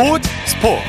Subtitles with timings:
[0.00, 0.82] 스포츠 스포츠.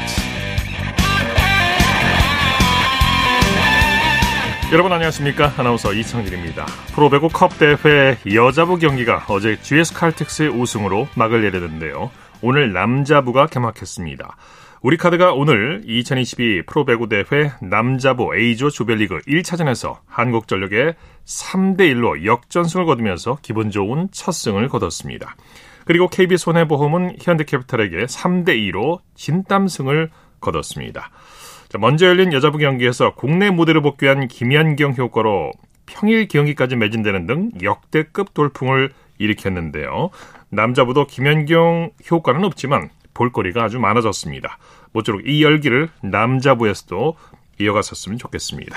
[4.72, 5.54] 여러분 안녕하십니까?
[5.58, 6.66] 아나운서 이창진입니다.
[6.96, 12.10] 프로배구 컵 대회 여자부 경기가 어제 GS 칼텍스의 우승으로 막을 내렸는데요.
[12.42, 14.38] 오늘 남자부가 개막했습니다.
[14.82, 23.72] 우리 카드가 오늘 2022 프로배구 대회 남자부 A조 조별리그 1차전에서 한국전력에 3대1로 역전승을 거두면서 기분
[23.72, 25.36] 좋은 첫 승을 거뒀습니다.
[25.86, 31.12] 그리고 KB손해보험은 현대캐피탈에게 3대2로 진땀승을 거뒀습니다.
[31.70, 35.52] 자, 먼저 열린 여자부 경기에서 국내 무대를 복귀한 김연경 효과로
[35.86, 40.10] 평일 경기까지 매진되는 등 역대급 돌풍을 일으켰는데요.
[40.50, 44.58] 남자부도 김연경 효과는 없지만 볼거리가 아주 많아졌습니다.
[44.92, 47.16] 모쪼록 이 열기를 남자부에서도
[47.60, 48.76] 이어갔었으면 좋겠습니다.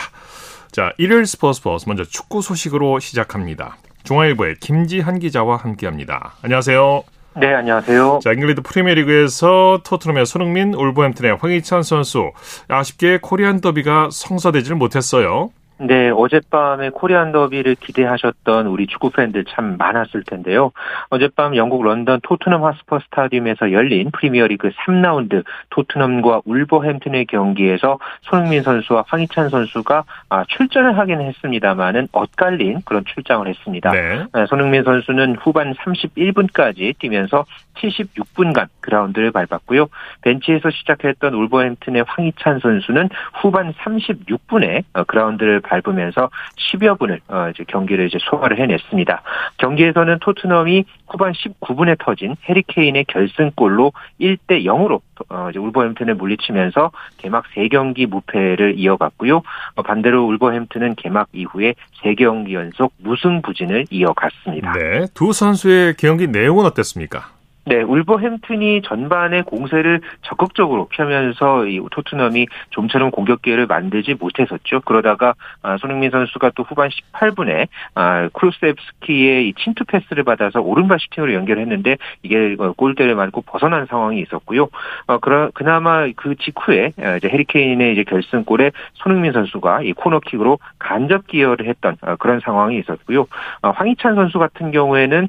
[0.71, 3.77] 자, 일요일 스포츠 스포츠 먼저 축구 소식으로 시작합니다.
[4.05, 6.34] 중앙일보의 김지한 기자와 함께합니다.
[6.42, 7.02] 안녕하세요.
[7.36, 8.20] 네, 안녕하세요.
[8.22, 12.30] 자, 잉글리시 프리미어리그에서 토트넘의 손흥민, 울버햄튼의 황희찬 선수
[12.69, 15.50] 아쉽게 Korean derby가 성사되질 못했어요.
[15.78, 20.70] 네, 어젯밤에 Korean derby를 기대하셨던 우리 축구 팬들 참 많았을 텐데요.
[21.11, 29.48] 어젯밤 영국 런던 토트넘 홋스퍼 스타디움에서 열린 프리미어리그 3라운드 토트넘과 울버햄튼의 경기에서 손흥민 선수와 황희찬
[29.48, 33.91] 선수가 아, 출전을 하긴 했습니다만은 엇갈린 그런 출장을 했습니다.
[33.91, 34.25] 네.
[34.33, 37.44] 아, 손흥민 선수는 후반 31분까지 뛰면서
[37.77, 39.89] 76분간 그라운드를 밟았고요.
[40.22, 43.08] 벤치에서 시작했던 울버햄튼의 황희찬 선수는
[43.41, 49.22] 후반 36분에 어, 그라운드를 밟으면서 10여 분을 어, 이제 경기를 이제 소화를 해냈습니다.
[49.58, 58.78] 경기에서는 토트넘이 후반 19분에 터진 해리케인의 결승골로 1대 0으로 어, 울버햄튼을 물리치면서 개막 3경기 무패를
[58.78, 59.42] 이어갔고요.
[59.75, 64.72] 어, 반대로 울버햄튼은 개막 이후에 3경기 연속 무승부진을 이어갔습니다.
[64.72, 67.34] 네, 두 선수의 경기 내용은 어땠습니까?
[67.66, 74.82] 네, 울버햄튼이 전반에 공세를 적극적으로 펴면서 이 토트넘이 좀처럼 공격 기회를 만들지 못했었죠.
[74.82, 81.32] 그러다가 아, 손흥민 선수가 또 후반 18분에 아, 크루스옙스키의 이 침투 패스를 받아서 오른발 슈팅으로
[81.32, 84.69] 연결했는데 이게 어, 골대를 맞고 벗어난 상황이 있었고요.
[85.06, 91.26] 어, 그러, 그나마 그 직후에 어, 이제 해리케인의 이제 결승골에 손흥민 선수가 이 코너킥으로 간접
[91.28, 93.26] 기여를 했던 그런 상황이 있었고요.
[93.62, 95.28] 황희찬 선수 같은 경우에는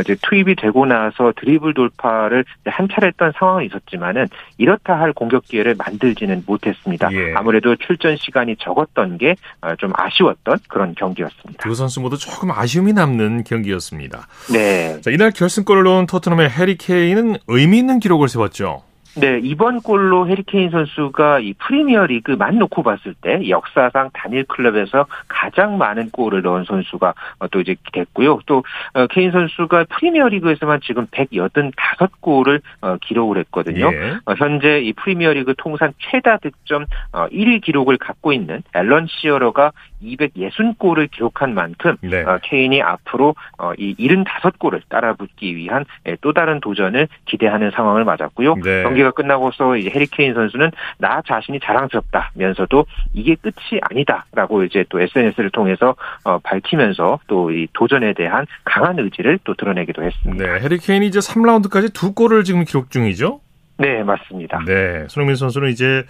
[0.00, 5.44] 이제 투입이 되고 나서 드리블 더블 돌파를 한 차례 했던 상황은 있었지만은 이렇다 할 공격
[5.44, 7.12] 기회를 만들지는 못했습니다.
[7.12, 7.34] 예.
[7.34, 11.62] 아무래도 출전 시간이 적었던 게좀 어, 아쉬웠던 그런 경기였습니다.
[11.62, 14.26] 두 선수 모두 조금 아쉬움이 남는 경기였습니다.
[14.52, 15.00] 네.
[15.00, 18.82] 자, 이날 결승골을 넣은 토트넘의 해리 케인은 의미 있는 기록을 세웠죠.
[19.20, 25.76] 네, 이번 골로 해리케인 선수가 이 프리미어리그 만 놓고 봤을 때 역사상 단일 클럽에서 가장
[25.76, 28.40] 많은 골을 넣은 선수가 어, 또 이제 됐고요.
[28.46, 28.62] 또
[28.94, 33.90] 어, 케인 선수가 프리미어리그에서만 지금 185골을 어, 기록을 했거든요.
[33.92, 34.18] 예.
[34.36, 39.72] 현재 이 프리미어리그 통산 최다 득점 1위 기록을 갖고 있는 앨런 시어러가
[40.02, 42.24] 260골을 기록한 만큼 네.
[42.42, 43.34] 케인이 앞으로
[43.76, 48.54] 이 75골을 따라붙기 위한 예, 또 다른 도전을 기대하는 상황을 맞았고요.
[48.62, 48.82] 네.
[48.84, 55.50] 경기가 끝나고서 이제 해리 케인 선수는 나 자신이 자랑스럽다면서도 이게 끝이 아니다라고 이제 또 SNS를
[55.50, 60.44] 통해서 어, 밝히면서 또 이 도전에 대한 강한 의지를 또 드러내기도 했습니다.
[60.44, 63.40] 네, 해리 케인이 이제 3라운드까지 두 골을 지금 기록 중이죠?
[63.78, 64.60] 네, 맞습니다.
[64.66, 66.04] 네, 손흥민 선수는 이제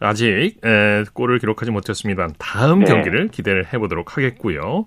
[0.00, 2.28] 아직 에, 골을 기록하지 못했습니다.
[2.38, 2.86] 다음 네.
[2.86, 4.84] 경기를 기대를 해보도록 하겠고요.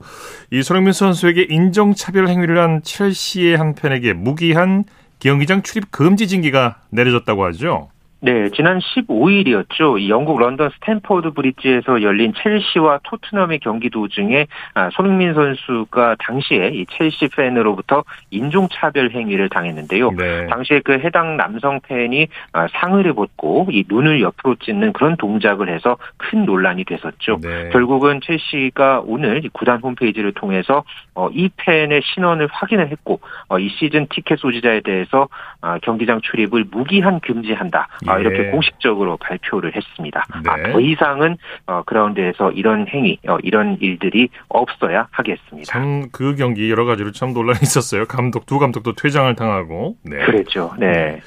[0.51, 4.84] 이 손흥민 선수에게 인정차별 행위를 한 첼시의 한 팬에게 무기한
[5.19, 7.90] 경기장 출입 금지 징계가 내려졌다고 하죠.
[8.25, 10.09] 네, 지난 15일이었죠.
[10.09, 17.28] 영국 런던 스탠퍼드 브릿지에서 열린 첼시와 토트넘의 경기 도중에 아, 손흥민 선수가 당시에 이 첼시
[17.28, 20.09] 팬으로부터 인종차별 행위를 당했는데요.
[20.14, 20.47] 네.
[20.47, 25.97] 당시에 그 해당 남성 팬이 아, 상의를 벗고 이 눈을 옆으로 찢는 그런 동작을 해서
[26.18, 27.41] 큰 논란이 됐었죠.
[27.44, 27.70] 네.
[27.70, 30.84] 결국은 첼시가 오늘 구단 홈페이지를 통해서
[31.14, 33.20] 어, 이 팬의 신원을 확인을 했고
[33.50, 35.28] 어, 이 시즌 티켓 소지자에 대해서
[35.61, 37.88] 아, 경기장 출입을 무기한 금지한다.
[38.17, 38.22] 예.
[38.22, 40.26] 이렇게 공식적으로 발표를 했습니다.
[40.44, 40.50] 네.
[40.50, 45.66] 아, 더 이상은 어, 그라운드에서 이런 행위, 어, 이런 일들이 없어야 하겠습니다.
[45.72, 48.06] 참 그 경기 여러 가지로 참 논란이 있었어요.
[48.06, 49.96] 감독 두 감독도 퇴장을 당하고.
[50.03, 50.17] 네.
[50.26, 50.73] 그랬죠.
[50.79, 51.20] 네.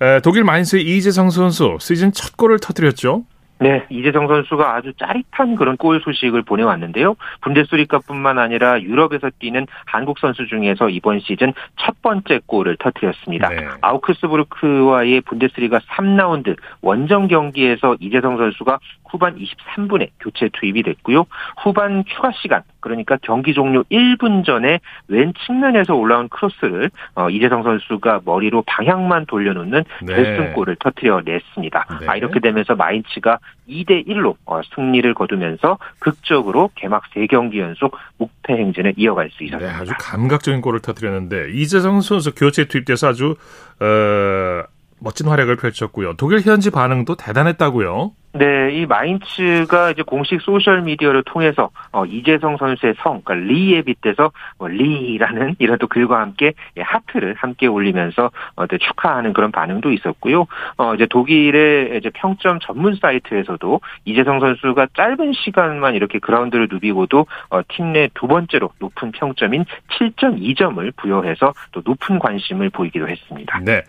[0.00, 3.24] 에, 독일 마인스의 이재성 선수 시즌 첫 골을 터뜨렸죠.
[3.60, 7.14] 네, 이재성 선수가 아주 짜릿한 그런 골 소식을 보내왔는데요.
[7.42, 13.48] 분데스리카뿐만 아니라 유럽에서 뛰는 한국 선수 중에서 이번 시즌 첫 번째 골을 터뜨렸습니다.
[13.48, 13.66] 네.
[13.80, 18.78] 아우크스부르크와의 분데스리가 3라운드 원정 경기에서 이재성 선수가
[19.14, 21.26] 후반 23분에 교체 투입이 됐고요.
[21.62, 28.22] 후반 추가 시간 그러니까 경기 종료 1분 전에 왼 측면에서 올라온 크로스를 어, 이재성 선수가
[28.24, 30.14] 머리로 방향만 돌려놓는 네.
[30.14, 31.98] 결승골을 터트려 냈습니다.
[32.00, 32.06] 네.
[32.08, 33.38] 아, 이렇게 되면서 마인츠가
[33.68, 39.72] 2대 1로 어, 승리를 거두면서 극적으로 개막 3경기 연속 무패 행진을 이어갈 수 있었습니다.
[39.72, 43.36] 네, 아주 감각적인 골을 터트렸는데 이재성 선수 교체 투입돼서 아주
[43.80, 46.14] 어, 멋진 활약을 펼쳤고요.
[46.14, 48.12] 독일 현지 반응도 대단했다고요.
[48.36, 54.32] 네, 이 마인츠가 이제 공식 소셜 미디어를 통해서 어, 이재성 선수의 성, 그러니까 리에 빗대서
[54.58, 60.46] 뭐 리라는 이런 또 글과 함께 예, 하트를 함께 올리면서 어, 축하하는 그런 반응도 있었고요.
[60.78, 67.60] 어, 이제 독일의 이제 평점 전문 사이트에서도 이재성 선수가 짧은 시간만 이렇게 그라운드를 누비고도 어,
[67.68, 69.64] 팀 내 두 번째로 높은 평점인
[69.98, 73.60] 7.2점을 부여해서 또 높은 관심을 보이기도 했습니다.
[73.60, 73.82] 네.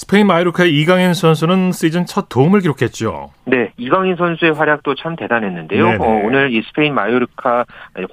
[0.00, 3.32] 스페인 마요르카의 이강인 선수는 시즌 첫 도움을 기록했죠.
[3.44, 5.98] 네, 이강인 선수의 활약도 참 대단했는데요.
[6.00, 7.66] 어, 오늘 이 스페인 마요르카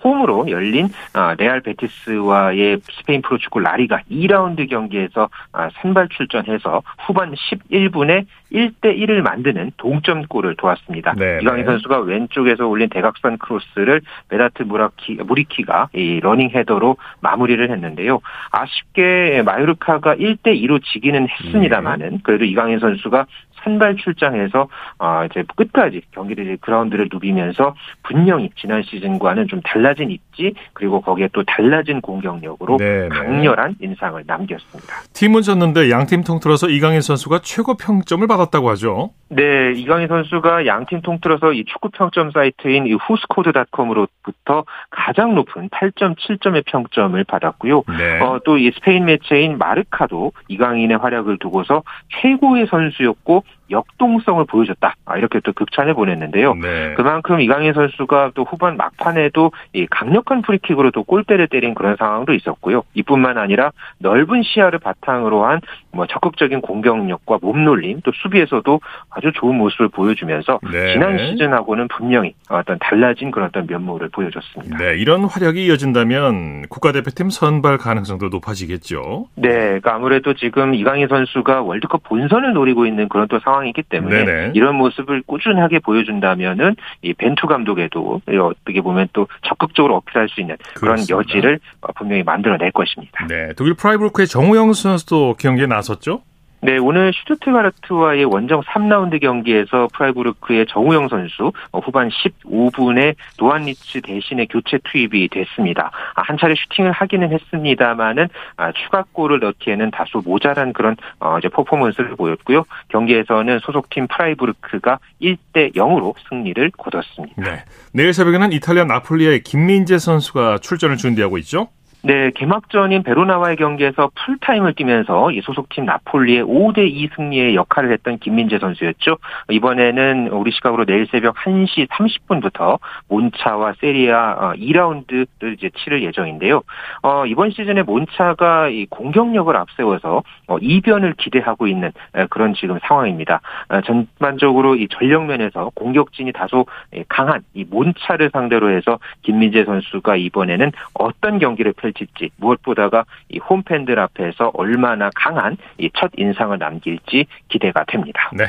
[0.04, 7.34] 홈으로 열린 아, 레알 베티스와의 스페인 프로축구 라리가 2라운드 경기에서 아, 선발 출전해서 후반
[7.72, 11.14] 11분에 1대 1을 만드는 동점골을 도왔습니다.
[11.14, 11.66] 네, 이강인 네.
[11.66, 18.20] 선수가 왼쪽에서 올린 대각선 크로스를 베다트 무라키 무리키가 이 러닝 헤더로 마무리를 했는데요.
[18.52, 22.18] 아쉽게 마요르카가 1대 2로 지기는 했습니다만은 네.
[22.24, 23.26] 그래도 이강인 선수가
[23.68, 24.68] 선발 출장해서
[25.00, 31.44] 어 이제 끝까지 경기를 그라운드를 누비면서 분명히 지난 시즌과는 좀 달라진 입지 그리고 거기에 또
[31.44, 32.98] 달라진 공격력으로 네네.
[33.04, 33.10] 네.
[33.10, 34.94] 강렬한 인상을 남겼습니다.
[35.14, 39.12] 팀은 졌는데 양팀 통틀어서 이강인 선수가 최고 평점을 받았다고 하죠.
[39.30, 47.22] 네, 이강인 선수가 양팀 통틀어서 이 축구 평점 사이트인 이 후스코어드닷컴으로부터 가장 높은 8.7점의 평점을
[47.24, 47.84] 받았고요.
[47.98, 48.20] 네.
[48.22, 51.84] 어, 또 이 스페인 매체인 마르카도 이강인의 활약을 두고서
[52.22, 54.96] 최고의 선수였고 역동성을 보여줬다.
[55.06, 56.56] 아, 이렇게 또 극찬을 보냈는데요.
[56.56, 56.94] 네.
[56.96, 62.84] 그만큼 이강인 선수가 또 후반 막판에도 이 강력한 프리킥으로 또 골대를 때린 그런 상황도 있었고요.
[62.94, 65.62] 이뿐만 아니라 넓은 시야를 바탕으로 한
[65.98, 68.80] 뭐 적극적인 공격력과 몸놀림 또 수비에서도
[69.10, 70.94] 아주 좋은 모습을 보여주면서 네.
[70.94, 74.78] 지난 시즌하고는 분명히 어떤 달라진 그런 어떤 면모를 보여줬습니다.
[74.78, 79.28] 네, 이런 활약이 이어진다면 국가대표팀 선발 가능성도 높아지겠죠.
[79.36, 84.26] 네, 그러니까 아무래도 지금 이강인 선수가 월드컵 본선을 노리고 있는 그런 또 상황 상황이기 때문에
[84.26, 84.52] 네네.
[84.54, 90.96] 이런 모습을 꾸준하게 보여준다면은 이 벤투 감독에도 어떻게 보면 또 적극적으로 어필할 수 있는 그런
[90.96, 91.18] 그렇습니다.
[91.18, 91.60] 여지를
[91.96, 93.26] 분명히 만들어낼 것입니다.
[93.28, 96.22] 네, 독일 프라이부르크의 정우영 선수도 경기에 나섰죠?
[96.60, 104.80] 네, 오늘 슈투트가르트와의 원정 3라운드 경기에서 프라이부르크의 정우영 선수 어, 후반 15분에 노안리츠 대신에 교체
[104.84, 105.92] 투입이 됐습니다.
[106.16, 108.28] 아, 한 차례 슈팅을 하기는 했습니다만은
[108.58, 112.64] 아, 추가골을 넣기에는 다소 모자란 그런 어, 이제 퍼포먼스를 보였고요.
[112.90, 117.42] 경기에서는 소속팀 프라이부르크가 1대 0으로 승리를 거뒀습니다.
[117.42, 117.64] 네.
[117.94, 121.70] 내일 새벽에는 이탈리아 나폴리의 김민재 선수가 출전을 준비하고 있죠.
[122.08, 129.18] 네, 개막전인 베로나와의 경기에서 풀타임을 뛰면서 이 소속팀 나폴리의 5대2 승리의 역할을 했던 김민재 선수였죠.
[129.52, 136.62] 이번에는 우리 시각으로 내일 새벽 1시 30분부터 몬차와 세리아 2라운드를 어, 이제 치를 예정인데요.
[137.02, 141.92] 어, 이번 시즌에 몬차가 이 공격력을 앞세워서 어, 이변을 기대하고 있는
[142.30, 143.42] 그런 지금 상황입니다.
[143.68, 146.68] 어, 전반적으로 이 전력면에서 공격진이 다소
[147.10, 154.00] 강한 이 몬차를 상대로 해서 김민재 선수가 이번에는 어떤 경기를 펼 펼칠지 무엇보다가 이 홈팬들
[154.00, 158.30] 앞에서 얼마나 강한 이 첫 인상을 남길지 기대가 됩니다.
[158.34, 158.46] 네.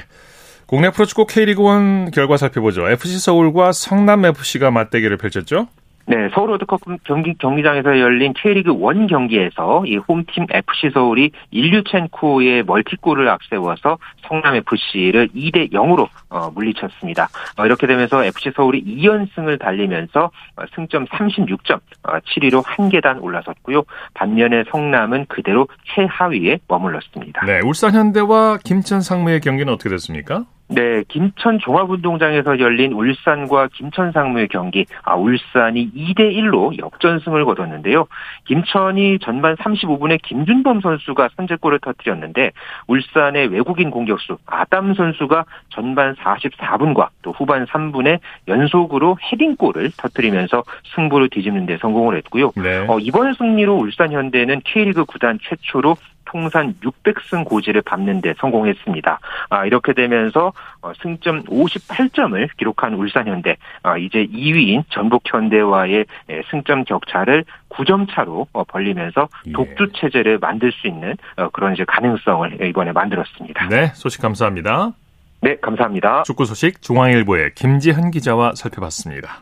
[0.66, 2.88] 국내 프로축구 K리그 1 결과 살펴보죠.
[2.90, 5.68] FC 서울과 성남 FC가 맞대결을 펼쳤죠.
[6.08, 13.28] 네, 서울 월드컵 경기 경기장에서 열린 K리그 1 경기에서 이 홈팀 FC 서울이 일류첸코의 멀티골을
[13.28, 17.28] 앞세워서 성남 FC를 2대 0으로 어, 물리쳤습니다.
[17.58, 23.82] 어, 이렇게 되면서 FC 서울이 2연승을 달리면서 어, 승점 36점, 7위로 한 계단 올라섰고요.
[24.14, 27.44] 반면에 성남은 그대로 최하위에 머물렀습니다.
[27.44, 30.46] 네, 울산 현대와 김천 상무의 경기는 어떻게 됐습니까?
[30.68, 38.06] 네, 김천 종합운동장에서 열린 울산과 김천 상무의 경기, 아, 울산이 2대 1로 역전승을 거뒀는데요.
[38.44, 42.52] 김천이 전반 35분에 김준범 선수가 선제골을 터뜨렸는데
[42.86, 51.64] 울산의 외국인 공격수 아담 선수가 전반 44분과 또 후반 3분에 연속으로 헤딩골을 터뜨리면서 승부를 뒤집는
[51.64, 52.52] 데 성공을 했고요.
[52.56, 52.84] 네.
[52.88, 55.96] 어, 이번 승리로 울산 현대는 K리그 구단 최초로
[56.28, 59.18] 통산 600승 고지를 밟는 데 성공했습니다.
[59.48, 67.44] 아, 이렇게 되면서 어, 승점 58점을 기록한 울산현대, 아, 이제 2위인 전북현대와의 예, 승점 격차를
[67.70, 69.52] 9점 차로 어, 벌리면서 예.
[69.52, 73.68] 독주 체제를 만들 수 있는 어, 그런 이제 가능성을 이번에 만들었습니다.
[73.68, 74.92] 네, 소식 감사합니다.
[75.40, 76.24] 네, 감사합니다.
[76.24, 79.40] 축구 소식 중앙일보의 김지한 기자와 살펴봤습니다.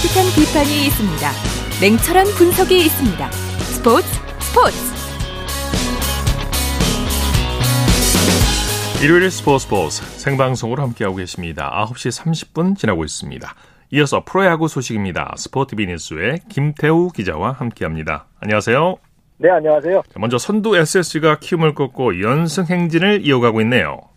[0.00, 1.30] 따뜻한 비판이 있습니다.
[1.82, 3.30] 냉철한 분석이 있습니다.
[3.30, 4.06] 스포츠
[4.40, 4.76] 스포츠
[9.04, 11.70] 일요일 스포츠 스포츠 생방송으로 함께하고 계십니다.
[11.86, 13.54] 9시 30분 지나고 있습니다.
[13.90, 15.34] 이어서 프로야구 소식입니다.
[15.36, 18.26] 스포티비 뉴스의 김태우 기자와 함께합니다.
[18.40, 18.96] 안녕하세요.
[19.36, 20.02] 네, 안녕하세요.
[20.16, 24.09] 먼저 선두 SSG가 키움을 꺾고 연승 행진을 이어가고 있네요.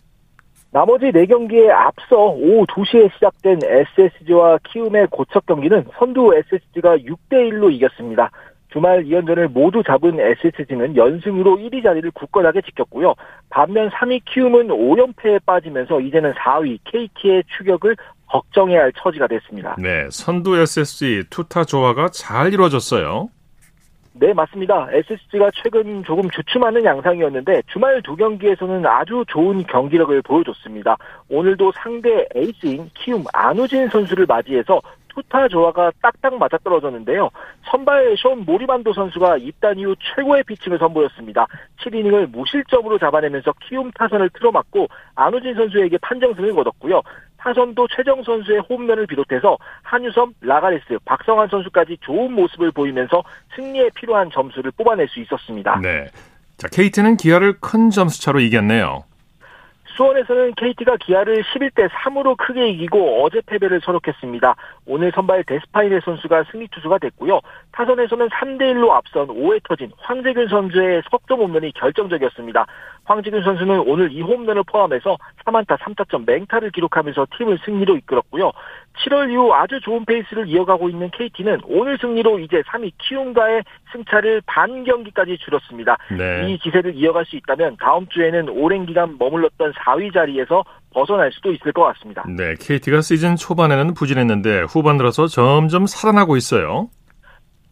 [0.74, 8.28] 나머지 4경기에 앞서 오후 2시에 시작된 SSG와 키움의 고척 경기는 선두 SSG가 6대1로 이겼습니다.
[8.72, 13.14] 주말 2연전을 모두 잡은 SSG는 연승으로 1위 자리를 굳건하게 지켰고요.
[13.50, 17.94] 반면 3위 키움은 5연패에 빠지면서 이제는 4위 KT의 추격을
[18.26, 19.76] 걱정해야 할 처지가 됐습니다.
[19.78, 23.28] 네, 선두 SSG 투타 조화가 잘 이루어졌어요.
[24.16, 24.86] 네, 맞습니다.
[24.92, 30.96] SSG가 최근 조금 주춤하는 양상이었는데 주말 두 경기에서는 아주 좋은 경기력을 보여줬습니다.
[31.28, 37.30] 오늘도 상대 에이스인 키움 안우진 선수를 맞이해서 투타 조화가 딱딱 맞아떨어졌는데요.
[37.64, 41.46] 선발 숀 모리만도 선수가 입단 이후 최고의 피칭을 선보였습니다.
[41.80, 47.02] 7이닝을 무실점으로 잡아내면서 키움 타선을 틀어막고 안우진 선수에게 판정승을 거뒀고요.
[47.44, 53.22] 타선도 최정 선수의 홈런을 비롯해서 한유섬, 라가레스, 박성한 선수까지 좋은 모습을 보이면서
[53.54, 55.78] 승리에 필요한 점수를 뽑아낼 수 있었습니다.
[55.82, 56.06] 네.
[56.56, 59.04] 자, KT는 기아를 큰 점수 차로 이겼네요.
[59.96, 64.56] 수원에서는 KT가 기아를 11대 3으로 크게 이기고 어제 패배를 설욕했습니다.
[64.86, 67.40] 오늘 선발 데스파이네 선수가 승리 투수가 됐고요.
[67.72, 72.66] 타선에서는 3대 1로 앞선 5회 터진 황재균 선수의 석점 홈런이 결정적이었습니다.
[73.04, 78.52] 황재균 선수는 오늘 이 홈런을 포함해서 3안타 3타점 맹타를 기록하면서 팀을 승리로 이끌었고요.
[79.04, 84.84] 7월 이후 아주 좋은 페이스를 이어가고 있는 KT는 오늘 승리로 이제 3위 키움과의 승차를 반
[84.84, 85.96] 경기까지 줄였습니다.
[86.16, 86.48] 네.
[86.48, 91.72] 이 기세를 이어갈 수 있다면 다음 주에는 오랜 기간 머물렀던 4위 자리에서 벗어날 수도 있을
[91.72, 92.24] 것 같습니다.
[92.28, 96.88] 네, KT가 시즌 초반에는 부진했는데 후반 들어서 점점 살아나고 있어요.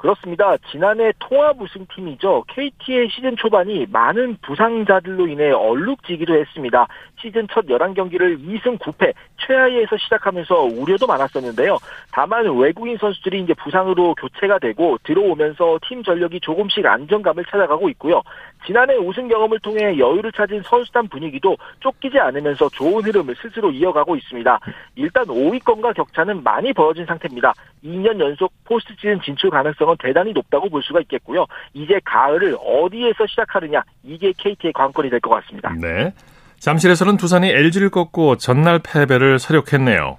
[0.03, 0.57] 그렇습니다.
[0.73, 2.43] 지난해 통합 우승팀이죠.
[2.49, 6.89] KT의 시즌 초반이 많은 부상자들로 인해 얼룩지기도 했습니다.
[7.21, 9.15] 시즌 첫 11경기를 2승 9패
[9.47, 11.79] 최하위에서 시작하면서 우려도 많았었는데요.
[12.11, 18.23] 다만 외국인 선수들이 이제 부상으로 교체가 되고 들어오면서 팀 전력이 조금씩 안정감을 찾아가고 있고요.
[18.67, 24.61] 지난해 우승 경험을 통해 여유를 찾은 선수단 분위기도 쫓기지 않으면서 좋은 흐름을 스스로 이어가고 있습니다.
[24.97, 27.53] 일단 5위권과 격차는 많이 벌어진 상태입니다.
[27.85, 31.47] 2년 연속 포스트 시즌 진출 가능성은 대단히 높다고 볼 수가 있겠고요.
[31.75, 35.73] 이제 가을을 어디에서 시작하느냐 이게 KT의 관건이 될 것 같습니다.
[35.81, 36.13] 네.
[36.59, 40.19] 잠실에서는 두산이 LG를 꺾고 전날 패배를 서력했네요.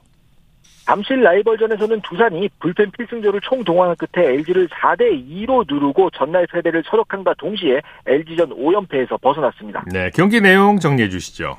[0.86, 7.82] 잠실 라이벌전에서는 두산이 불펜 필승조를 총동원한 끝에 LG를 4대 2로 누르고 전날 패배를 서력한과 동시에
[8.06, 9.86] LG전 5연패에서 벗어났습니다.
[9.92, 11.58] 네, 경기 내용 정리해 주시죠.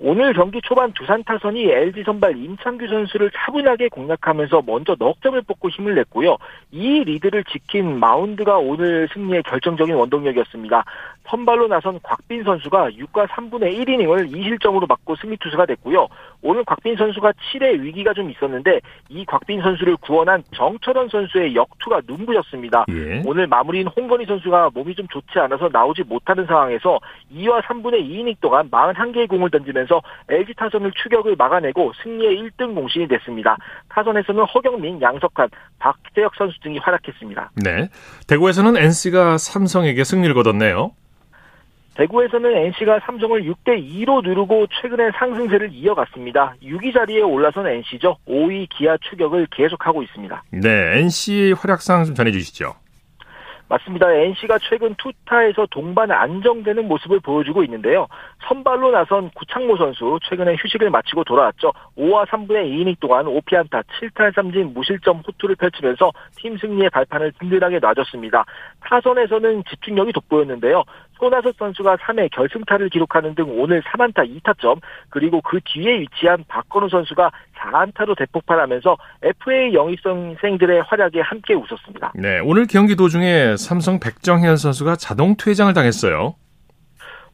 [0.00, 5.70] 오늘 경기 초반 두산 타선이 LG 선발 임창규 선수를 차분하게 공략하면서 먼저 넉 점을 뽑고
[5.70, 6.36] 힘을 냈고요.
[6.70, 10.84] 이 리드를 지킨 마운드가 오늘 승리의 결정적인 원동력이었습니다.
[11.28, 16.08] 선발로 나선 곽빈 선수가 6과 3분의 1이닝을 2실점으로 맞고 승리 투수가 됐고요.
[16.42, 22.86] 오늘 곽빈 선수가 7회 위기가 좀 있었는데 이 곽빈 선수를 구원한 정철원 선수의 역투가 눈부셨습니다.
[22.90, 23.22] 예.
[23.26, 26.98] 오늘 마무리인 홍건희 선수가 몸이 좀 좋지 않아서 나오지 못하는 상황에서
[27.32, 33.56] 2와 3분의 2이닝 동안 41개의 공을 던지면서 LG 타선을 추격을 막아내고 승리의 1등 공신이 됐습니다.
[33.88, 37.50] 타선에서는 허경민, 양석환, 박재혁 선수 등이 활약했습니다.
[37.64, 37.88] 네.
[38.26, 40.92] 대구에서는 NC가 삼성에게 승리를 거뒀네요.
[41.98, 46.54] 대구에서는 NC가 삼성을 6대 2로 누르고 최근에 상승세를 이어갔습니다.
[46.62, 48.16] 6위 자리에 올라선 NC죠.
[48.28, 50.44] 5위 기아 추격을 계속하고 있습니다.
[50.52, 52.74] 네, NC 활약상 좀 전해 주시죠.
[53.68, 54.10] 맞습니다.
[54.10, 58.06] NC가 최근 투타에서 동반 안정되는 모습을 보여주고 있는데요.
[58.46, 61.72] 선발로 나선 구창모 선수 최근에 휴식을 마치고 돌아왔죠.
[61.96, 68.44] 5와 3분의 2이닝 동안 5피안타 7탈 3진 무실점 호투를 펼치면서 팀 승리의 발판을 든든하게 놔줬습니다.
[68.80, 70.84] 타선에서는 집중력이 돋보였는데요.
[71.18, 77.30] 손아섭 선수가 3회 결승타를 기록하는 등 오늘 3안타 2타점 그리고 그 뒤에 위치한 박건우 선수가
[77.58, 82.12] 4안타로 대폭발하면서 FA 영입생들의 활약에 함께 웃었습니다.
[82.14, 86.34] 네, 오늘 경기 도중에 삼성 백정현 선수가 자동 퇴장을 당했어요.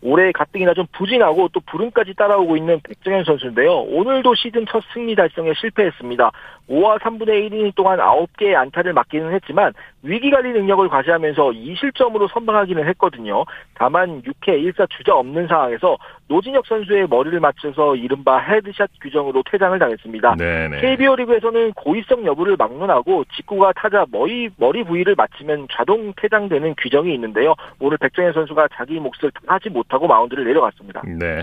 [0.04, 3.80] 올해 가뜩이나 좀 부진하고 또 불운까지 따라오고 있는 백정현 선수인데요.
[3.80, 6.30] 오늘도 시즌 첫 승리 달성에 실패했습니다.
[6.68, 13.44] 5와 3분의 1이닝 동안 9개의 안타를 맞기는 했지만 위기관리 능력을 과시하면서 2실점으로 선방하기는 했거든요.
[13.74, 15.96] 다만 6회 1사 주자 없는 상황에서
[16.28, 20.36] 노진혁 선수의 머리를 맞춰서 이른바 헤드샷 규정으로 퇴장을 당했습니다.
[20.36, 20.80] 네네.
[20.80, 27.54] KBO 리그에서는 고의성 여부를 막론하고 직구가 타자 머리 머리 부위를 맞추면 자동 퇴장되는 규정이 있는데요.
[27.78, 31.02] 오늘 백정현 선수가 자기 몫을 하지 못하고 마운드를 내려갔습니다.
[31.06, 31.42] 네.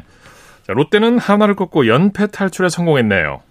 [0.64, 3.42] 자, 롯데는 하나를 꺾고 연패 탈출에 성공했네요.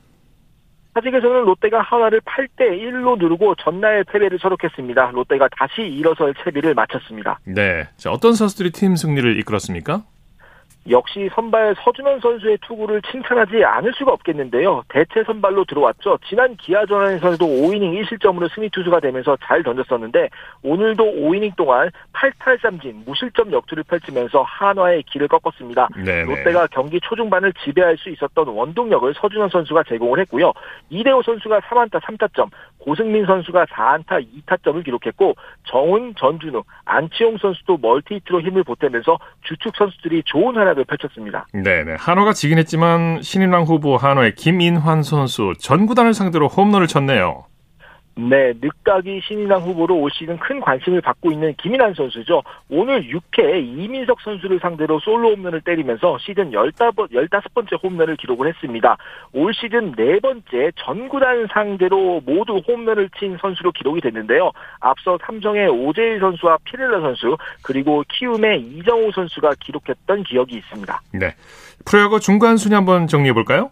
[0.94, 5.12] 사직에서는 롯데가 하나를 8대 1로 누르고 전날 패배를 서록했습니다.
[5.12, 7.38] 롯데가 다시 일어설 채비를 마쳤습니다.
[7.44, 7.88] 네.
[7.96, 10.02] 자, 어떤 선수들이 팀 승리를 이끌었습니까?
[10.88, 14.82] 역시 선발 서준원 선수의 투구를 칭찬하지 않을 수가 없겠는데요.
[14.88, 16.18] 대체 선발로 들어왔죠.
[16.26, 20.30] 지난 기아전에서도 5이닝 1실점으로 승리 투수가 되면서 잘 던졌었는데
[20.62, 25.88] 오늘도 5이닝 동안 8탈 삼진 무실점 역투를 펼치면서 한화의 길을 꺾었습니다.
[25.96, 26.24] 네네.
[26.24, 30.52] 롯데가 경기 초중반을 지배할 수 있었던 원동력을 서준원 선수가 제공을 했고요.
[30.88, 35.34] 이대호 선수가 3안타 3타점, 고승민 선수가 4안타 2타점을 기록했고
[35.64, 41.46] 정훈, 전준우, 안치홍 선수도 멀티히트로 힘을 보태면서 주축 선수들이 좋은 활약을 펼쳤습니다.
[41.52, 41.96] 네네.
[41.98, 47.44] 한화가 지긴 했지만 신인왕 후보 한화의 김인환 선수 전 구단을 상대로 홈런을 쳤네요.
[48.16, 52.42] 네, 늦가기 신인왕 후보로 올 시즌 큰 관심을 받고 있는 김인환 선수죠.
[52.68, 58.96] 오늘 6회 이민석 선수를 상대로 솔로 홈런을 때리면서 시즌 15번째 홈런을 기록을 했습니다.
[59.32, 64.50] 올 시즌 네 번째 전구단 상대로 모두 홈런을 친 선수로 기록이 됐는데요.
[64.80, 71.00] 앞서 삼성의 오재일 선수와 피렐라 선수 그리고 키움의 이정우 선수가 기록했던 기억이 있습니다.
[71.14, 71.34] 네.
[71.86, 73.70] 프로야구 중간 순위 한번 정리해 볼까요?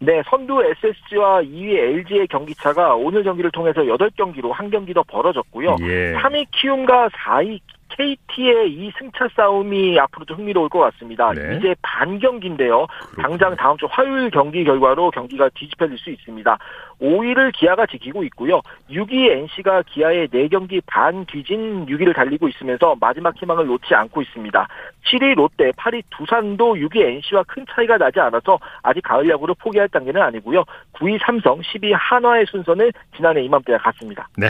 [0.00, 5.76] 네, 선두 SSG와 2위 LG의 경기차가 오늘 경기를 통해서 8경기로 한 경기 더 벌어졌고요.
[5.80, 6.14] 예.
[6.14, 7.60] 3위 키움과 4위
[7.90, 11.32] KT의 이 승차 싸움이 앞으로도 흥미로울 것 같습니다.
[11.32, 11.56] 네.
[11.56, 12.86] 이제 반 경기인데요.
[12.86, 13.22] 그렇군요.
[13.22, 16.58] 당장 다음 주 화요일 경기 결과로 경기가 뒤집혀질 수 있습니다.
[17.00, 18.60] 5위를 기아가 지키고 있고요.
[18.90, 24.68] 6위 NC가 기아의 4경기 반 뒤진 6위를 달리고 있으면서 마지막 희망을 놓지 않고 있습니다.
[25.06, 30.20] 7위 롯데, 8위 두산도 6위 NC와 큰 차이가 나지 않아서 아직 가을 야구를 포기할 단계는
[30.20, 30.64] 아니고요.
[30.94, 34.28] 9위 삼성, 10위 한화의 순서는 지난해 이맘때와 같습니다.
[34.36, 34.48] 네.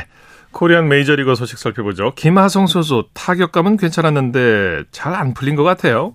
[0.55, 2.13] 코리안 메이저리그 소식 살펴보죠.
[2.15, 6.15] 김하성 선수 타격감은 괜찮았는데 잘 안 풀린 것 같아요.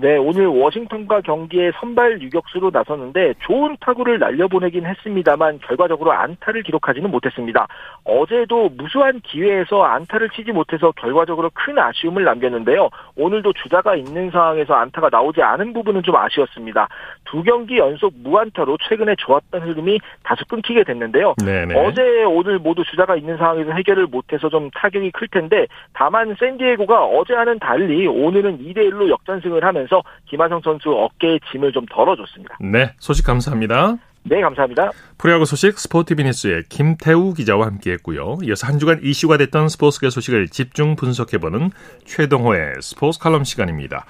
[0.00, 7.68] 네, 오늘 워싱턴과 경기에 선발 유격수로 나섰는데 좋은 타구를 날려보내긴 했습니다만 결과적으로 안타를 기록하지는 못했습니다.
[8.04, 12.88] 어제도 무수한 기회에서 안타를 치지 못해서 결과적으로 큰 아쉬움을 남겼는데요.
[13.16, 16.88] 오늘도 주자가 있는 상황에서 안타가 나오지 않은 부분은 좀 아쉬웠습니다.
[17.26, 21.34] 두 경기 연속 무안타로 최근에 좋았던 흐름이 다소 끊기게 됐는데요.
[21.44, 21.78] 네네.
[21.78, 27.58] 어제 오늘 모두 주자가 있는 상황에서 해결을 못해서 좀 타격이 클 텐데 다만 샌디에고가 어제와는
[27.58, 32.58] 달리 오늘은 2대1로 역전승을 하면서 하면서 김하성 선수 어깨에 짐을 좀 덜어줬습니다.
[32.60, 33.96] 네, 소식 감사합니다.
[34.22, 34.90] 네, 감사합니다.
[35.18, 38.38] 프로야구 소식 스포티비니스의 김태우 기자와 함께했고요.
[38.44, 41.70] 이어서 한 주간 이슈가 됐던 스포츠계 소식을 집중 분석해보는
[42.04, 44.06] 최동호의 스포츠 칼럼 시간입니다.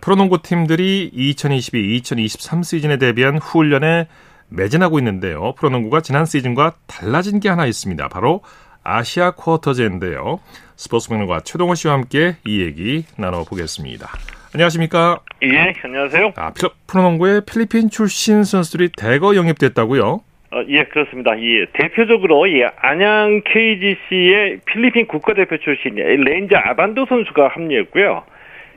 [0.00, 4.08] 프로농구 팀들이 2022-2023 시즌에 대비한 훈련에
[4.48, 5.54] 매진하고 있는데요.
[5.56, 8.08] 프로농구가 지난 시즌과 달라진 게 하나 있습니다.
[8.08, 8.42] 바로
[8.84, 10.40] 아시아 쿼터제인데요.
[10.76, 14.08] 스포츠 평론가 최동호 씨와 함께 이 얘기 나눠보겠습니다.
[14.54, 15.20] 안녕하십니까?
[15.42, 16.32] 예, 안녕하세요.
[16.36, 16.52] 아,
[16.86, 20.04] 프로농구에 필리핀 출신 선수들이 대거 영입됐다고요?
[20.04, 21.32] 어, 예, 그렇습니다.
[21.40, 28.24] 예, 대표적으로 예, 안양 KGC의 필리핀 국가대표 출신 렌즈 아반도 선수가 합류했고요.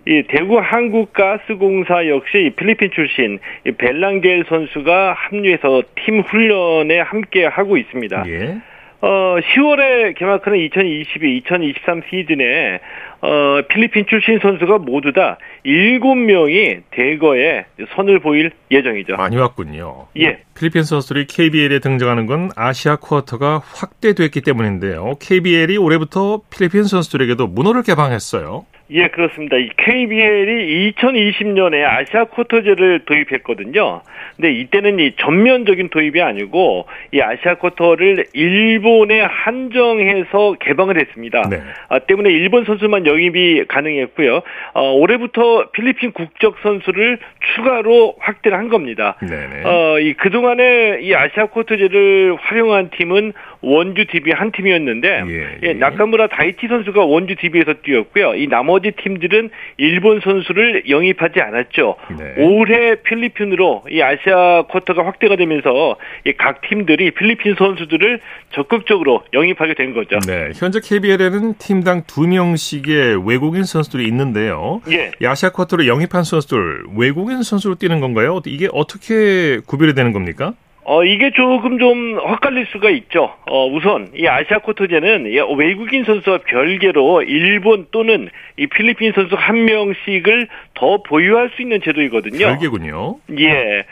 [0.07, 3.39] 이 대구 한국가스공사 역시 필리핀 출신
[3.77, 8.23] 벨랑겔 선수가 합류해서 팀 훈련에 함께 하고 있습니다.
[8.27, 8.61] 예.
[9.01, 12.79] 어, 10월에 개막하는 2022-2023 시즌에
[13.21, 19.15] 어, 필리핀 출신 선수가 모두 다 7명이 대거에 선을 보일 예정이죠.
[19.15, 20.07] 많이 왔군요.
[20.19, 20.39] 예.
[20.55, 25.15] 필리핀 선수들이 KBL에 등장하는 건 아시아 쿼터가 확대됐기 때문인데요.
[25.19, 28.65] KBL이 올해부터 필리핀 선수들에게도 문호를 개방했어요.
[28.91, 29.57] 예, 그렇습니다.
[29.57, 34.01] 이 KBL이 2020년에 아시아 쿼터제를 도입했거든요.
[34.35, 41.49] 근데 이때는 이 전면적인 도입이 아니고 이 아시아 쿼터를 일본에 한정해서 개방을 했습니다.
[41.49, 41.61] 네.
[41.89, 44.41] 아, 때문에 일본 선수만 영입이 가능했고요.
[44.75, 47.17] 어, 올해부터 필리핀 국적 선수를
[47.55, 49.15] 추가로 확대를 한 겁니다.
[49.19, 49.63] 네네.
[49.63, 53.33] 어, 이 그동안에 이 아시아 쿼터제를 활용한 팀은
[53.65, 55.73] 원주 DB 한 팀이었는데 예, 예.
[55.73, 58.35] 나카무라 다이치 선수가 원주 DB에서 뛰었고요.
[58.35, 61.95] 이 나머지 팀들은 일본 선수를 영입하지 않았죠.
[62.17, 62.33] 네.
[62.37, 65.97] 올해 필리핀으로 이 아시아 쿼터가 확대가 되면서
[66.37, 68.19] 각 팀들이 필리핀 선수들을
[68.53, 70.19] 적극적으로 영입하게 된 거죠.
[70.27, 74.81] 네, 현재 KBL에는 팀당 두 명씩의 외국인 선수들이 있는데요.
[74.91, 75.11] 예.
[75.19, 78.41] 이 아시아 쿼터로 영입한 선수들 외국인 선수로 뛰는 건가요?
[78.45, 80.53] 이게 어떻게 구별이 되는 겁니까?
[80.87, 83.33] 어, 이게 조금 좀 헛갈릴 수가 있죠.
[83.49, 85.25] 어, 우선, 이 아시아 쿼터제는
[85.57, 92.45] 외국인 선수와 별개로 일본 또는 이 필리핀 선수 한 명씩을 더 보유할 수 있는 제도이거든요.
[92.45, 93.17] 별개군요.
[93.39, 93.83] 예.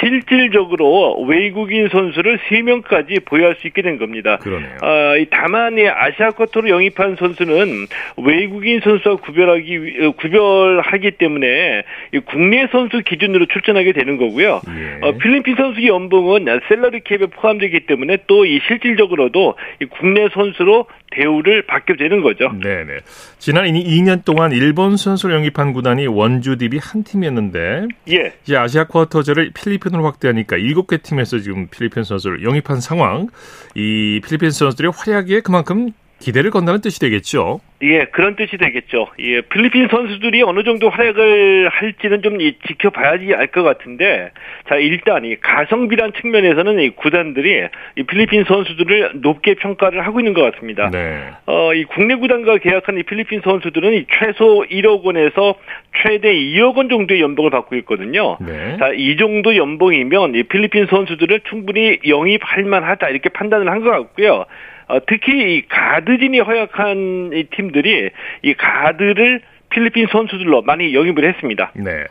[0.00, 4.36] 실질적으로 외국인 선수를 3명까지 보유할 수 있게 된 겁니다.
[4.36, 4.76] 그러네요.
[4.82, 7.86] 어, 다만, 이 아시아 쿼터로 영입한 선수는
[8.18, 11.82] 외국인 선수와 구별하기, 어, 구별하기 때문에
[12.26, 14.60] 국내 선수 기준으로 출전하게 되는 거고요.
[14.68, 14.98] 예.
[15.06, 21.62] 어, 필리핀 선수의 연봉은 셀러리 캡에 포함되기 때문에 또 이 실질적으로도 이 국내 선수로 대우를
[21.62, 22.50] 받게 되는 거죠.
[22.62, 22.98] 네 네.
[23.38, 28.32] 지난 2년 동안 일본 선수를 영입한 구단이 원주 DB 한 팀이었는데 예.
[28.44, 33.28] 이제 아시아 쿼터제를 필리핀으로 확대하니까 7개 팀에서 지금 필리핀 선수를 영입한 상황.
[33.74, 35.90] 이 필리핀 선수들의 활약에 그만큼
[36.22, 37.60] 기대를 건다는 뜻이 되겠죠.
[37.82, 39.08] 예, 그런 뜻이 되겠죠.
[39.18, 44.30] 예, 필리핀 선수들이 어느 정도 활약을 할지는 좀 지켜봐야지 알 것 같은데,
[44.68, 50.52] 자, 일단 이 가성비란 측면에서는 이 구단들이 이 필리핀 선수들을 높게 평가를 하고 있는 것
[50.52, 50.90] 같습니다.
[50.90, 51.24] 네.
[51.46, 55.56] 어, 이 국내 구단과 계약한 이 필리핀 선수들은 이 최소 1억 원에서
[56.02, 58.38] 최대 2억 원 정도의 연봉을 받고 있거든요.
[58.40, 58.76] 네.
[58.78, 64.44] 자, 이 정도 연봉이면 이 필리핀 선수들을 충분히 영입할 만하다 이렇게 판단을 한 것 같고요.
[64.92, 68.10] 어, 특히 이 가드진이 허약한 이 팀들이
[68.42, 71.72] 이 가드를 필리핀 선수들로 많이 영입을 했습니다.
[71.74, 72.04] 네.